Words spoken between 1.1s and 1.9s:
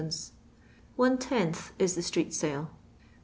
tenth